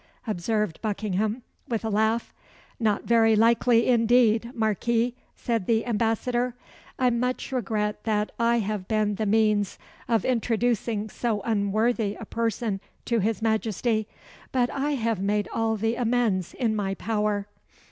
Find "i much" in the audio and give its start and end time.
6.97-7.51